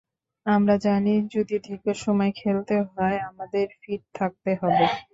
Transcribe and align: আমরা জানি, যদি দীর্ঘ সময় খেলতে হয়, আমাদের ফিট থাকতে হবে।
আমরা 0.45 0.75
জানি, 0.85 1.13
যদি 1.33 1.55
দীর্ঘ 1.65 1.85
সময় 2.03 2.31
খেলতে 2.37 2.75
হয়, 2.87 3.17
আমাদের 3.29 3.65
ফিট 3.81 4.01
থাকতে 4.17 4.51
হবে। 4.61 4.85